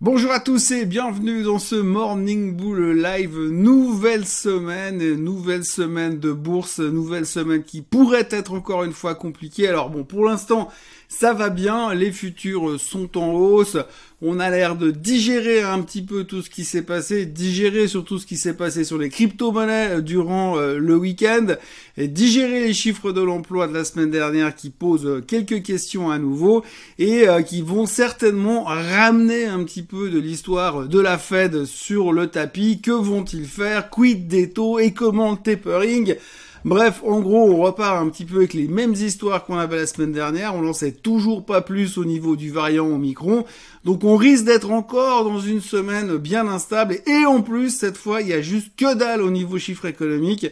[0.00, 3.36] Bonjour à tous et bienvenue dans ce Morning Bull Live.
[3.36, 9.66] Nouvelle semaine, nouvelle semaine de bourse, nouvelle semaine qui pourrait être encore une fois compliquée.
[9.66, 10.68] Alors bon, pour l'instant,
[11.08, 13.76] ça va bien, les futurs sont en hausse,
[14.20, 18.18] on a l'air de digérer un petit peu tout ce qui s'est passé, digérer surtout
[18.18, 21.54] ce qui s'est passé sur les crypto-monnaies euh, durant euh, le week-end,
[21.96, 26.10] et digérer les chiffres de l'emploi de la semaine dernière qui posent euh, quelques questions
[26.10, 26.64] à nouveau
[26.98, 32.26] et qui vont certainement ramener un petit peu de l'histoire de la Fed sur le
[32.26, 32.80] tapis.
[32.80, 33.90] Que vont-ils faire?
[33.90, 34.78] Quid des taux?
[34.78, 36.16] Et comment le tapering?
[36.64, 39.86] Bref, en gros, on repart un petit peu avec les mêmes histoires qu'on avait la
[39.86, 40.54] semaine dernière.
[40.54, 43.44] On n'en sait toujours pas plus au niveau du variant Omicron.
[43.84, 46.98] Donc on risque d'être encore dans une semaine bien instable.
[47.06, 50.46] Et en plus, cette fois, il y a juste que dalle au niveau chiffre économique.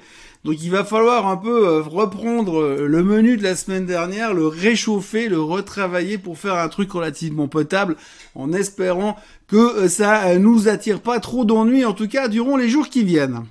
[0.47, 4.33] Donc il va falloir un peu euh, reprendre euh, le menu de la semaine dernière,
[4.33, 7.97] le réchauffer, le retravailler pour faire un truc relativement potable,
[8.37, 9.17] en espérant
[9.49, 13.03] que euh, ça nous attire pas trop d'ennuis, en tout cas durant les jours qui
[13.03, 13.43] viennent.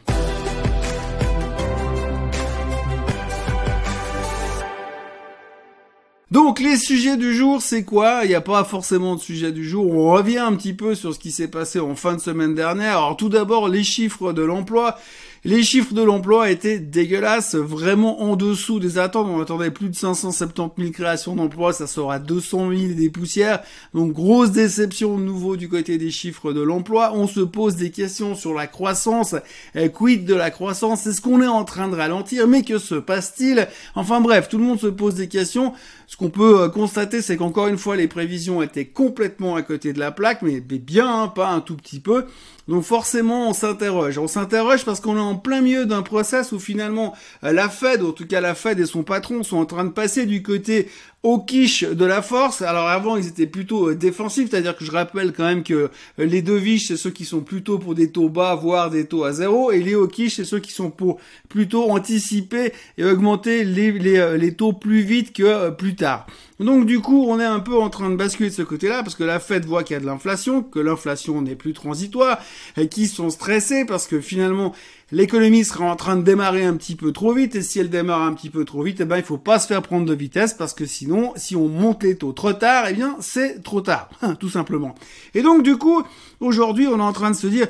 [6.31, 8.21] Donc les sujets du jour, c'est quoi?
[8.23, 9.93] Il n'y a pas forcément de sujet du jour.
[9.93, 12.97] On revient un petit peu sur ce qui s'est passé en fin de semaine dernière.
[12.97, 14.97] Alors tout d'abord, les chiffres de l'emploi.
[15.47, 19.27] Les chiffres de l'emploi étaient dégueulasses, vraiment en dessous des attentes.
[19.29, 23.59] On attendait plus de 570 000 créations d'emplois, ça sera 200 000 des poussières.
[23.93, 27.11] Donc grosse déception de nouveau du côté des chiffres de l'emploi.
[27.13, 29.35] On se pose des questions sur la croissance.
[29.75, 31.05] Euh, quid de la croissance?
[31.05, 33.67] Est-ce qu'on est en train de ralentir Mais que se passe-t-il?
[33.93, 35.73] Enfin bref, tout le monde se pose des questions.
[36.07, 39.93] Ce qu'on peut euh, constater, c'est qu'encore une fois, les prévisions étaient complètement à côté
[39.93, 42.25] de la plaque, mais bien, hein, pas un tout petit peu.
[42.67, 44.17] Donc forcément, on s'interroge.
[44.17, 48.01] On s'interroge parce qu'on est en plein milieu d'un process où finalement euh, la Fed,
[48.01, 50.89] en tout cas la Fed et son patron, sont en train de passer du côté
[51.25, 52.61] au quiche de la force.
[52.61, 55.89] Alors avant, ils étaient plutôt euh, défensifs, c'est-à-dire que je rappelle quand même que euh,
[56.19, 59.23] les deux viches, c'est ceux qui sont plutôt pour des taux bas, voire des taux
[59.23, 63.91] à zéro, et les quiches, c'est ceux qui sont pour plutôt anticiper et augmenter les,
[63.91, 66.27] les, euh, les taux plus vite que plus tard.
[66.59, 69.15] Donc du coup, on est un peu en train de basculer de ce côté-là, parce
[69.15, 72.39] que la Fed voit qu'il y a de l'inflation, que l'inflation n'est plus transitoire,
[72.77, 74.73] et qu'ils sont stressés parce que finalement,
[75.11, 78.21] l'économie sera en train de démarrer un petit peu trop vite, et si elle démarre
[78.21, 80.53] un petit peu trop vite, eh ben, il faut pas se faire prendre de vitesse,
[80.53, 84.09] parce que sinon, si on monte les taux trop tard, eh bien, c'est trop tard,
[84.39, 84.95] tout simplement.
[85.33, 86.03] Et donc, du coup,
[86.39, 87.67] aujourd'hui, on est en train de se dire,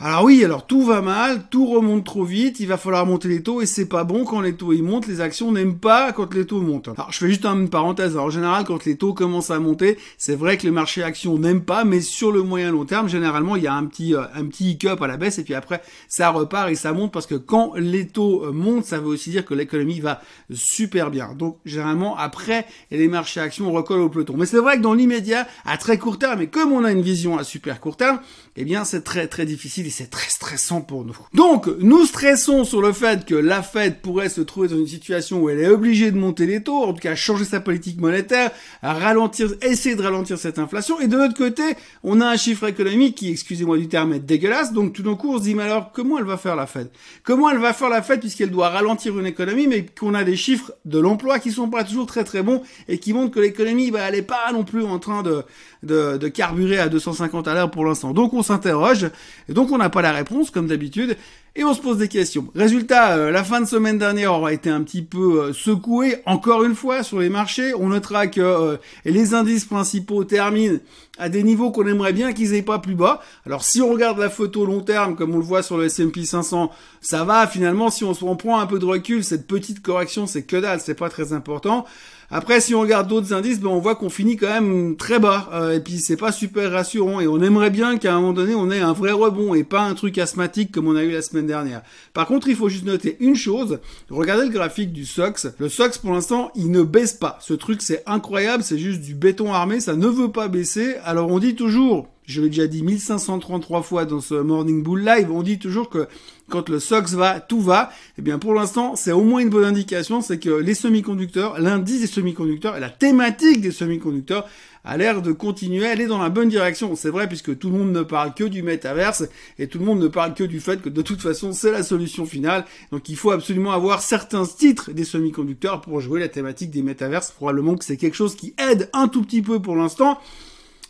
[0.00, 3.42] alors oui, alors tout va mal, tout remonte trop vite, il va falloir monter les
[3.42, 6.32] taux et c'est pas bon quand les taux ils montent, les actions n'aiment pas quand
[6.34, 6.86] les taux montent.
[6.86, 10.36] Alors je fais juste une parenthèse, en général quand les taux commencent à monter, c'est
[10.36, 13.64] vrai que les marchés actions n'aiment pas, mais sur le moyen long terme, généralement il
[13.64, 16.30] y a un petit euh, un petit hiccup à la baisse et puis après ça
[16.30, 19.44] repart et ça monte parce que quand les taux euh, montent, ça veut aussi dire
[19.44, 20.20] que l'économie va
[20.52, 21.34] super bien.
[21.36, 24.36] Donc généralement après les marchés actions recollent au peloton.
[24.36, 27.02] Mais c'est vrai que dans l'immédiat, à très court terme, et comme on a une
[27.02, 28.20] vision à super court terme,
[28.54, 31.16] eh bien c'est très très difficile c'est très stressant pour nous.
[31.34, 35.40] Donc, nous stressons sur le fait que la Fed pourrait se trouver dans une situation
[35.40, 38.50] où elle est obligée de monter les taux, en tout cas changer sa politique monétaire,
[38.82, 41.00] à ralentir, essayer de ralentir cette inflation.
[41.00, 41.62] Et de l'autre côté,
[42.02, 44.72] on a un chiffre économique qui, excusez-moi du terme, est dégueulasse.
[44.72, 46.90] Donc tout d'un coup, on se dit, mais alors, comment elle va faire la Fed
[47.22, 50.36] Comment elle va faire la Fed puisqu'elle doit ralentir une économie, mais qu'on a des
[50.36, 53.90] chiffres de l'emploi qui sont pas toujours très très bons et qui montrent que l'économie,
[53.90, 55.44] bah, elle est pas non plus en train de,
[55.82, 58.12] de, de carburer à 250 à l'heure pour l'instant.
[58.12, 59.10] Donc on s'interroge,
[59.48, 61.16] et donc on n'a pas la réponse comme d'habitude,
[61.58, 62.46] et on se pose des questions.
[62.54, 66.62] Résultat, euh, la fin de semaine dernière aura été un petit peu euh, secouée, encore
[66.62, 67.74] une fois, sur les marchés.
[67.74, 70.78] On notera que euh, les indices principaux terminent
[71.18, 73.20] à des niveaux qu'on aimerait bien qu'ils aient pas plus bas.
[73.44, 76.24] Alors si on regarde la photo long terme, comme on le voit sur le S&P
[76.24, 77.90] 500, ça va finalement.
[77.90, 80.94] Si on, on prend un peu de recul, cette petite correction, c'est que dalle, c'est
[80.94, 81.86] pas très important.
[82.30, 85.48] Après, si on regarde d'autres indices, ben on voit qu'on finit quand même très bas.
[85.54, 87.20] Euh, et puis c'est pas super rassurant.
[87.20, 89.80] Et on aimerait bien qu'à un moment donné, on ait un vrai rebond et pas
[89.80, 91.82] un truc asthmatique comme on a eu la semaine dernière.
[92.12, 93.78] Par contre, il faut juste noter une chose.
[94.10, 95.48] Regardez le graphique du SOX.
[95.58, 97.38] Le SOX, pour l'instant, il ne baisse pas.
[97.40, 98.62] Ce truc, c'est incroyable.
[98.62, 99.80] C'est juste du béton armé.
[99.80, 100.96] Ça ne veut pas baisser.
[101.04, 105.30] Alors on dit toujours je l'ai déjà dit 1533 fois dans ce Morning Bull Live,
[105.32, 106.06] on dit toujours que
[106.50, 107.90] quand le SOX va, tout va.
[108.18, 112.00] Eh bien, pour l'instant, c'est au moins une bonne indication, c'est que les semi-conducteurs, l'indice
[112.00, 114.46] des semi-conducteurs et la thématique des semi-conducteurs
[114.84, 116.94] a l'air de continuer à aller dans la bonne direction.
[116.96, 119.24] C'est vrai puisque tout le monde ne parle que du métaverse
[119.58, 121.82] et tout le monde ne parle que du fait que de toute façon c'est la
[121.82, 122.64] solution finale.
[122.92, 127.32] Donc il faut absolument avoir certains titres des semi-conducteurs pour jouer la thématique des métaverses.
[127.32, 130.18] Probablement que c'est quelque chose qui aide un tout petit peu pour l'instant.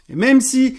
[0.09, 0.77] Et même si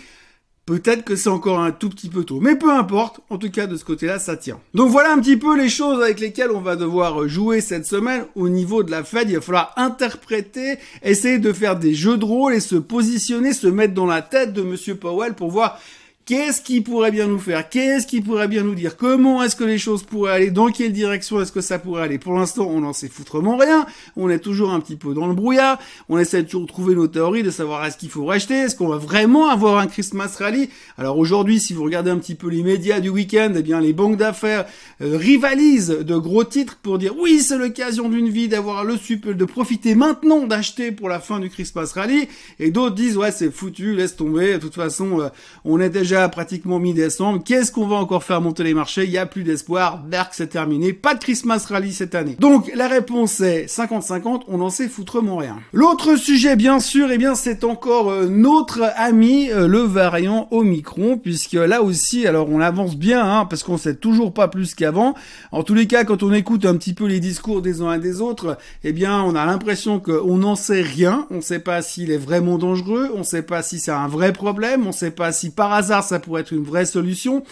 [0.70, 2.40] Peut-être que c'est encore un tout petit peu tôt.
[2.40, 4.60] Mais peu importe, en tout cas de ce côté-là, ça tient.
[4.76, 8.26] Donc voilà un petit peu les choses avec lesquelles on va devoir jouer cette semaine
[8.36, 9.32] au niveau de la Fed.
[9.32, 13.66] Il va falloir interpréter, essayer de faire des jeux de rôle et se positionner, se
[13.66, 15.80] mettre dans la tête de Monsieur Powell pour voir
[16.30, 17.70] Qu'est-ce qui pourrait bien nous faire?
[17.70, 18.98] Qu'est-ce qui pourrait bien nous dire?
[18.98, 20.52] Comment est-ce que les choses pourraient aller?
[20.52, 22.20] Dans quelle direction est-ce que ça pourrait aller?
[22.20, 23.88] Pour l'instant, on n'en sait foutrement rien.
[24.16, 25.80] On est toujours un petit peu dans le brouillard.
[26.08, 28.90] On essaie de toujours trouver nos théories, de savoir est-ce qu'il faut racheter Est-ce qu'on
[28.90, 30.70] va vraiment avoir un Christmas rally?
[31.00, 33.94] Alors aujourd'hui, si vous regardez un petit peu les médias du week-end, eh bien les
[33.94, 34.66] banques d'affaires
[35.02, 39.34] euh, rivalisent de gros titres pour dire oui, c'est l'occasion d'une vie d'avoir le super,
[39.34, 42.28] de profiter maintenant d'acheter pour la fin du Christmas rally.
[42.60, 44.54] Et d'autres disent ouais, c'est foutu, laisse tomber.
[44.54, 45.30] De toute façon, euh,
[45.66, 47.42] on est déjà pratiquement mi-décembre.
[47.46, 49.06] Qu'est-ce qu'on va encore faire monter les marchés?
[49.06, 50.04] Il n'y a plus d'espoir.
[50.10, 50.92] Dark, c'est terminé.
[50.92, 52.36] Pas de Christmas Rally cette année.
[52.40, 54.42] Donc, la réponse est 50-50.
[54.48, 55.58] On n'en sait foutrement rien.
[55.72, 61.18] L'autre sujet, bien sûr, eh bien, c'est encore euh, notre ami, euh, le variant Omicron,
[61.18, 65.14] puisque là aussi, alors, on avance bien, hein, parce qu'on sait toujours pas plus qu'avant.
[65.52, 68.00] En tous les cas, quand on écoute un petit peu les discours des uns et
[68.00, 71.28] des autres, eh bien, on a l'impression qu'on n'en sait rien.
[71.30, 73.12] On ne sait pas s'il est vraiment dangereux.
[73.14, 74.84] On ne sait pas si c'est un vrai problème.
[74.84, 77.44] On ne sait pas si par hasard ça pourrait être une vraie solution.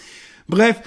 [0.50, 0.82] Bref,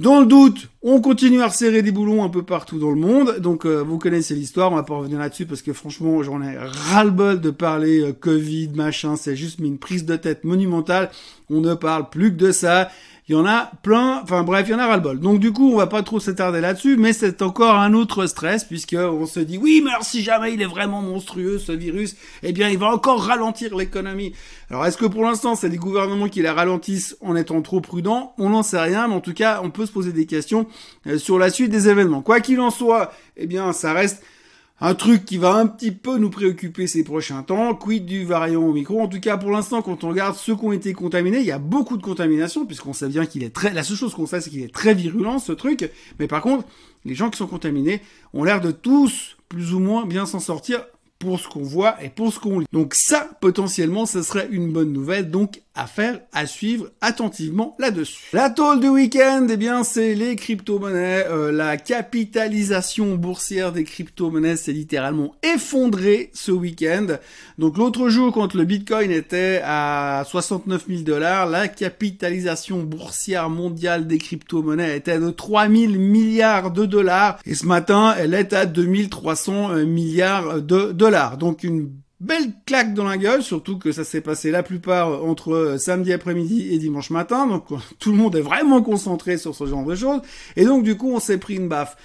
[0.00, 3.38] dans le doute, on continue à resserrer des boulons un peu partout dans le monde.
[3.40, 6.56] Donc euh, vous connaissez l'histoire, on va pas revenir là-dessus parce que franchement j'en ai
[6.56, 11.10] ras-le-bol de parler euh, Covid, machin, c'est juste une prise de tête monumentale.
[11.50, 12.90] On ne parle plus que de ça.
[13.30, 15.20] Il y en a plein, enfin bref, il y en a ras-le-bol.
[15.20, 18.64] Donc du coup, on va pas trop s'attarder là-dessus, mais c'est encore un autre stress
[18.64, 22.16] puisque on se dit oui, mais alors si jamais il est vraiment monstrueux ce virus,
[22.42, 24.32] eh bien il va encore ralentir l'économie.
[24.68, 28.34] Alors est-ce que pour l'instant c'est des gouvernements qui la ralentissent en étant trop prudents?
[28.36, 30.66] On n'en sait rien, mais en tout cas, on peut se poser des questions
[31.06, 32.22] euh, sur la suite des événements.
[32.22, 34.24] Quoi qu'il en soit, eh bien ça reste
[34.82, 37.74] un truc qui va un petit peu nous préoccuper ces prochains temps.
[37.74, 39.02] Quid du variant Omicron?
[39.02, 41.52] En tout cas, pour l'instant, quand on regarde ceux qui ont été contaminés, il y
[41.52, 43.72] a beaucoup de contamination, puisqu'on sait bien qu'il est très...
[43.74, 45.90] La seule chose qu'on sait, c'est qu'il est très virulent, ce truc.
[46.18, 46.64] Mais par contre,
[47.04, 48.00] les gens qui sont contaminés
[48.32, 50.84] ont l'air de tous, plus ou moins, bien s'en sortir
[51.18, 52.66] pour ce qu'on voit et pour ce qu'on lit.
[52.72, 55.30] Donc ça, potentiellement, ce serait une bonne nouvelle.
[55.30, 58.28] Donc à faire, à suivre attentivement là-dessus.
[58.34, 61.24] La tôle du week-end, eh bien, c'est les crypto-monnaies.
[61.30, 67.06] Euh, la capitalisation boursière des crypto-monnaies s'est littéralement effondrée ce week-end.
[67.56, 74.06] Donc l'autre jour, quand le Bitcoin était à 69 000 dollars, la capitalisation boursière mondiale
[74.06, 77.38] des crypto-monnaies était de 3 000 milliards de dollars.
[77.46, 81.38] Et ce matin, elle est à 2300 euh, milliards de dollars.
[81.38, 85.54] Donc une Belle claque dans la gueule, surtout que ça s'est passé la plupart entre
[85.54, 87.68] euh, samedi après-midi et dimanche matin, donc
[87.98, 90.20] tout le monde est vraiment concentré sur ce genre de choses,
[90.54, 91.96] et donc du coup on s'est pris une baffe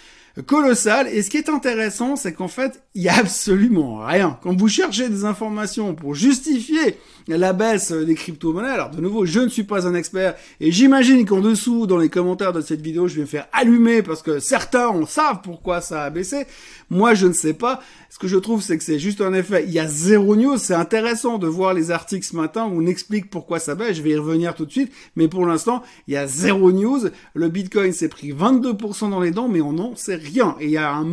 [0.41, 4.37] colossale, et ce qui est intéressant, c'est qu'en fait, il y a absolument rien.
[4.43, 6.97] Quand vous cherchez des informations pour justifier
[7.27, 11.25] la baisse des crypto-monnaies, alors de nouveau, je ne suis pas un expert, et j'imagine
[11.25, 14.39] qu'en dessous, dans les commentaires de cette vidéo, je vais me faire allumer parce que
[14.39, 16.45] certains en savent pourquoi ça a baissé.
[16.89, 17.81] Moi, je ne sais pas.
[18.09, 19.65] Ce que je trouve, c'est que c'est juste un effet.
[19.67, 20.57] Il y a zéro news.
[20.57, 23.97] C'est intéressant de voir les articles ce matin où on explique pourquoi ça baisse.
[23.97, 24.91] Je vais y revenir tout de suite.
[25.15, 27.09] Mais pour l'instant, il y a zéro news.
[27.33, 30.17] Le Bitcoin s'est pris 22% dans les dents, mais on n'en sait.
[30.59, 31.05] Et il y a un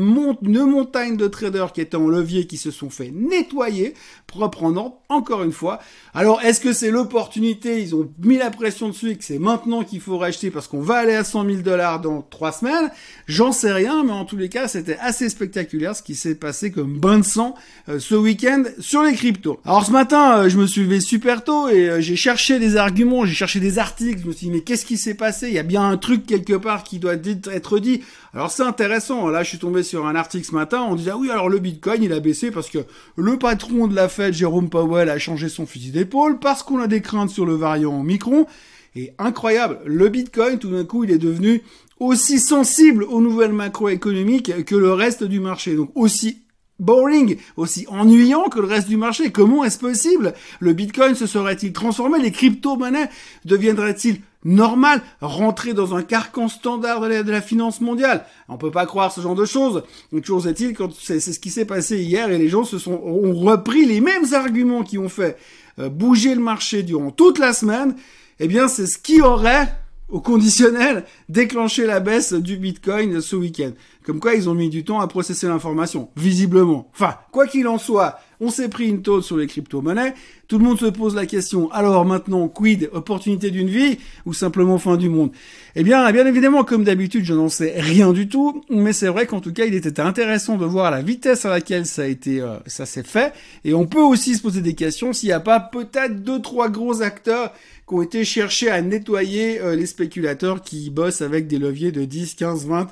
[0.43, 3.95] une montagne de traders qui étaient en levier qui se sont fait nettoyer,
[4.33, 5.79] reprendre encore une fois.
[6.15, 7.81] Alors, est-ce que c'est l'opportunité?
[7.81, 10.81] Ils ont mis la pression dessus et que c'est maintenant qu'il faut racheter parce qu'on
[10.81, 12.91] va aller à 100 000 dollars dans trois semaines?
[13.27, 16.71] J'en sais rien, mais en tous les cas, c'était assez spectaculaire ce qui s'est passé
[16.71, 17.55] comme bain de sang
[17.89, 19.61] euh, ce week-end sur les cryptos.
[19.65, 22.77] Alors ce matin, euh, je me suis levé super tôt et euh, j'ai cherché des
[22.77, 25.49] arguments, j'ai cherché des articles, je me suis dit mais qu'est-ce qui s'est passé?
[25.49, 28.03] Il y a bien un truc quelque part qui doit être dit.
[28.35, 31.17] Alors c'est intéressant, là je suis tombé sur un article ce matin, on disait ah
[31.17, 32.79] oui alors le Bitcoin il a baissé parce que
[33.17, 36.87] le patron de la Fed, Jérôme Powell, a changé son fusil d'épaule parce qu'on a
[36.87, 38.47] des craintes sur le variant Omicron.
[38.95, 41.63] Et incroyable, le Bitcoin tout d'un coup il est devenu
[41.99, 45.75] aussi sensible aux nouvelles macroéconomiques que le reste du marché.
[45.75, 46.39] Donc aussi
[46.79, 49.31] boring, aussi ennuyant que le reste du marché.
[49.31, 50.35] Comment est-ce possible?
[50.61, 52.19] Le Bitcoin se serait-il transformé?
[52.21, 53.09] Les crypto-monnaies
[53.45, 58.25] deviendraient-ils normal, rentrer dans un carcan standard de la, finance mondiale.
[58.49, 59.83] On peut pas croire ce genre de choses.
[60.13, 63.01] Donc, toujours est-il, quand c'est ce qui s'est passé hier et les gens se sont,
[63.05, 65.37] ont repris les mêmes arguments qui ont fait
[65.79, 67.97] euh, bouger le marché durant toute la semaine,
[68.41, 69.69] eh bien, c'est ce qui aurait
[70.13, 73.71] au conditionnel, déclencher la baisse du Bitcoin ce week-end.
[74.05, 76.91] Comme quoi, ils ont mis du temps à processer l'information, visiblement.
[76.93, 80.15] Enfin, quoi qu'il en soit, On s'est pris une taupe sur les crypto-monnaies.
[80.49, 84.79] Tout le monde se pose la question, alors maintenant, quid, opportunité d'une vie ou simplement
[84.79, 85.31] fin du monde?
[85.77, 89.27] Eh bien, bien évidemment, comme d'habitude, je n'en sais rien du tout, mais c'est vrai
[89.27, 92.41] qu'en tout cas, il était intéressant de voir la vitesse à laquelle ça a été,
[92.41, 93.33] euh, ça s'est fait,
[93.65, 96.69] et on peut aussi se poser des questions s'il n'y a pas peut-être deux, trois
[96.69, 97.53] gros acteurs
[97.87, 102.05] qui ont été cherchés à nettoyer euh, les spéculateurs qui bossent avec des leviers de
[102.05, 102.89] 10, 15, 20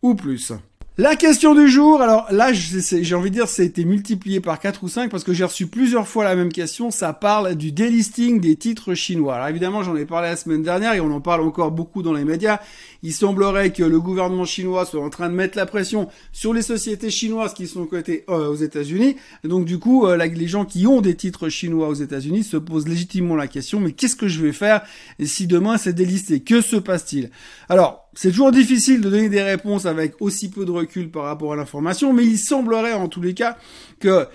[0.00, 0.50] ou plus.
[0.96, 4.60] La question du jour, alors là, j'ai envie de dire, ça a été multiplié par
[4.60, 6.92] 4 ou 5 parce que j'ai reçu plusieurs fois la même question.
[6.92, 9.34] Ça parle du delisting des titres chinois.
[9.34, 12.12] Alors évidemment, j'en ai parlé la semaine dernière et on en parle encore beaucoup dans
[12.12, 12.60] les médias.
[13.02, 16.62] Il semblerait que le gouvernement chinois soit en train de mettre la pression sur les
[16.62, 19.16] sociétés chinoises qui sont cotées euh, aux États-Unis.
[19.42, 22.86] Donc du coup, euh, les gens qui ont des titres chinois aux États-Unis se posent
[22.86, 24.82] légitimement la question, mais qu'est-ce que je vais faire
[25.24, 26.38] si demain c'est délisté?
[26.38, 27.32] Que se passe-t-il?
[27.68, 31.52] Alors, c'est toujours difficile de donner des réponses avec aussi peu de recul par rapport
[31.52, 33.56] à l'information, mais il semblerait en tous les cas
[34.00, 34.26] que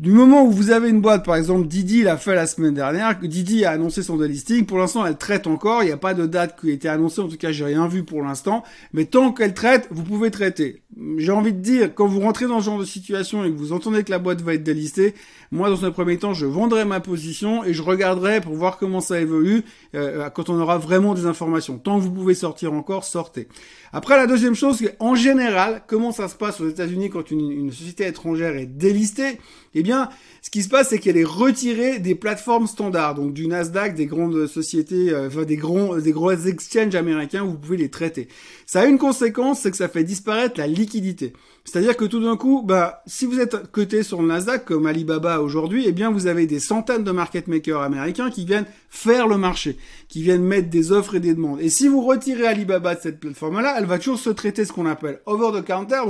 [0.00, 3.18] du moment où vous avez une boîte, par exemple, Didi l'a fait la semaine dernière,
[3.18, 6.24] Didi a annoncé son delisting, pour l'instant elle traite encore, il n'y a pas de
[6.24, 8.62] date qui a été annoncée, en tout cas j'ai rien vu pour l'instant,
[8.92, 10.82] mais tant qu'elle traite, vous pouvez traiter.
[11.16, 13.72] J'ai envie de dire, quand vous rentrez dans ce genre de situation et que vous
[13.72, 15.14] entendez que la boîte va être délistée,
[15.50, 19.00] moi dans un premier temps je vendrai ma position et je regarderai pour voir comment
[19.00, 19.64] ça évolue
[19.96, 21.76] euh, quand on aura vraiment des informations.
[21.76, 23.48] Tant que vous pouvez sortir encore, sortez.
[23.92, 27.72] Après la deuxième chose, en général, comment ça se passe aux États-Unis quand une, une
[27.72, 29.38] société étrangère est délistée?
[29.74, 30.08] Eh bien,
[30.42, 34.06] ce qui se passe, c'est qu'elle est retirée des plateformes standards, donc du Nasdaq, des
[34.06, 38.28] grandes sociétés, euh, enfin des grands, des gros exchanges américains où vous pouvez les traiter.
[38.66, 41.32] Ça a une conséquence, c'est que ça fait disparaître la liquidité.
[41.64, 45.40] C'est-à-dire que tout d'un coup, bah, si vous êtes coté sur le Nasdaq comme Alibaba
[45.40, 49.36] aujourd'hui, eh bien vous avez des centaines de market makers américains qui viennent faire le
[49.36, 49.76] marché,
[50.08, 51.60] qui viennent mettre des offres et des demandes.
[51.60, 54.86] Et si vous retirez Alibaba de cette plateforme-là, elle va toujours se traiter ce qu'on
[54.86, 56.00] appelle over the counter,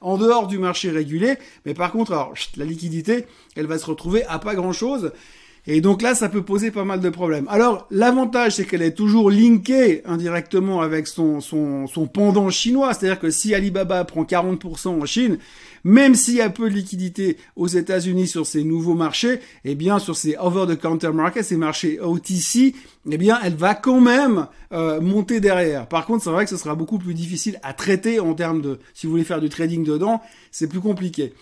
[0.00, 1.36] en dehors du marché régulé.
[1.64, 3.26] Mais par contre, alors, la liquidité,
[3.56, 5.12] elle va se retrouver à pas grand-chose.
[5.72, 7.46] Et donc là, ça peut poser pas mal de problèmes.
[7.48, 12.92] Alors, l'avantage, c'est qu'elle est toujours linkée indirectement avec son, son, son pendant chinois.
[12.92, 15.38] C'est-à-dire que si Alibaba prend 40% en Chine,
[15.84, 20.00] même s'il y a peu de liquidité aux États-Unis sur ces nouveaux marchés, eh bien,
[20.00, 22.74] sur ces over-the-counter markets, ces marchés OTC,
[23.08, 25.86] eh bien, elle va quand même euh, monter derrière.
[25.86, 28.80] Par contre, c'est vrai que ce sera beaucoup plus difficile à traiter en termes de,
[28.92, 31.32] si vous voulez faire du trading dedans, c'est plus compliqué.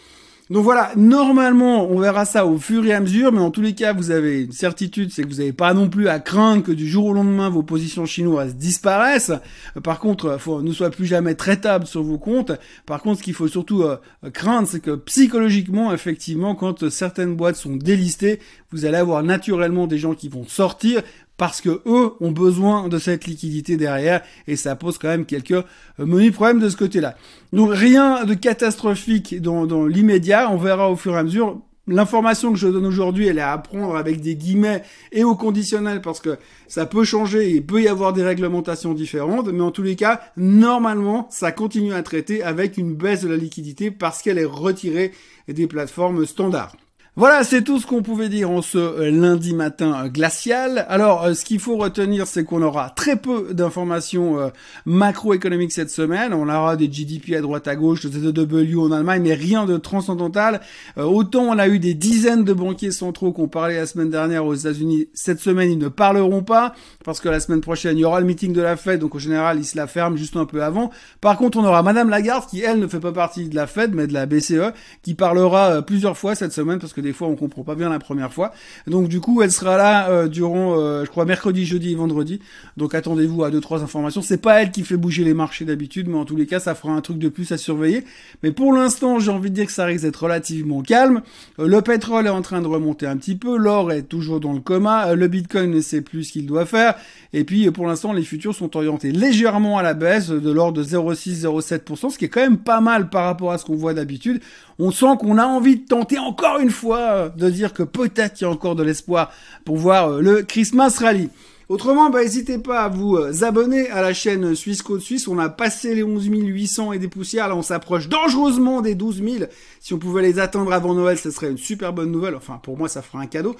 [0.50, 3.74] Donc voilà, normalement, on verra ça au fur et à mesure, mais en tous les
[3.74, 6.72] cas, vous avez une certitude, c'est que vous n'avez pas non plus à craindre que
[6.72, 9.32] du jour au lendemain, vos positions chinoises disparaissent.
[9.76, 12.52] Euh, par contre, faut, ne soit plus jamais traitable sur vos comptes.
[12.86, 13.98] Par contre, ce qu'il faut surtout euh,
[14.32, 18.40] craindre, c'est que psychologiquement, effectivement, quand certaines boîtes sont délistées,
[18.72, 21.02] vous allez avoir naturellement des gens qui vont sortir
[21.38, 25.52] parce que eux ont besoin de cette liquidité derrière et ça pose quand même quelques
[25.52, 25.64] euh,
[26.00, 27.16] menus problèmes de ce côté-là.
[27.54, 31.62] Donc rien de catastrophique dans, dans l'immédiat, on verra au fur et à mesure.
[31.86, 36.02] L'information que je donne aujourd'hui, elle est à prendre avec des guillemets et au conditionnel
[36.02, 39.70] parce que ça peut changer et il peut y avoir des réglementations différentes, mais en
[39.70, 44.20] tous les cas, normalement, ça continue à traiter avec une baisse de la liquidité parce
[44.20, 45.12] qu'elle est retirée
[45.48, 46.76] des plateformes standards.
[47.18, 50.86] Voilà, c'est tout ce qu'on pouvait dire en ce euh, lundi matin euh, glacial.
[50.88, 54.52] Alors, euh, ce qu'il faut retenir, c'est qu'on aura très peu d'informations
[54.86, 56.32] macroéconomiques cette semaine.
[56.32, 59.78] On aura des GDP à droite à gauche, de ZW en Allemagne, mais rien de
[59.78, 60.60] transcendantal.
[60.96, 64.54] autant on a eu des dizaines de banquiers centraux qu'on parlait la semaine dernière aux
[64.54, 65.08] États-Unis.
[65.12, 66.72] Cette semaine, ils ne parleront pas
[67.04, 69.18] parce que la semaine prochaine, il y aura le meeting de la Fed, donc au
[69.18, 70.92] général, ils se la ferment juste un peu avant.
[71.20, 73.92] Par contre, on aura Madame Lagarde qui, elle, ne fait pas partie de la Fed,
[73.92, 74.72] mais de la BCE,
[75.02, 77.98] qui parlera plusieurs fois cette semaine parce que des fois on comprend pas bien la
[77.98, 78.52] première fois.
[78.86, 82.40] Donc du coup, elle sera là euh, durant, euh, je crois, mercredi, jeudi et vendredi.
[82.76, 84.20] Donc attendez-vous à deux trois informations.
[84.20, 86.74] C'est pas elle qui fait bouger les marchés d'habitude, mais en tous les cas, ça
[86.74, 88.04] fera un truc de plus à surveiller.
[88.42, 91.22] Mais pour l'instant, j'ai envie de dire que ça risque d'être relativement calme.
[91.58, 94.52] Euh, le pétrole est en train de remonter un petit peu, l'or est toujours dans
[94.52, 96.94] le coma, le Bitcoin ne sait plus ce qu'il doit faire.
[97.32, 100.84] Et puis pour l'instant, les futurs sont orientés légèrement à la baisse, de l'ordre de
[100.84, 104.40] 0,6-0,7%, ce qui est quand même pas mal par rapport à ce qu'on voit d'habitude.
[104.80, 108.40] On sent qu'on a envie de tenter encore une fois euh, de dire que peut-être
[108.40, 109.32] il y a encore de l'espoir
[109.64, 111.30] pour voir euh, le Christmas Rally.
[111.68, 115.26] Autrement, bah, n'hésitez pas à vous euh, abonner à la chaîne Suisse Côte Suisse.
[115.26, 117.48] On a passé les 11 800 et des poussières.
[117.48, 119.50] Là, on s'approche dangereusement des 12 000.
[119.80, 122.36] Si on pouvait les attendre avant Noël, ce serait une super bonne nouvelle.
[122.36, 123.56] Enfin, pour moi, ça fera un cadeau.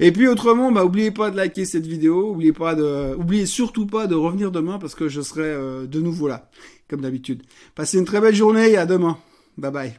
[0.00, 2.30] Et puis, autrement, bah, oubliez pas de liker cette vidéo.
[2.30, 5.54] Oubliez pas de, oubliez surtout pas de revenir demain parce que je serai
[5.86, 6.48] de nouveau là,
[6.88, 7.42] comme d'habitude.
[7.74, 9.18] Passez une très belle journée et à demain.
[9.58, 9.94] Bye bye.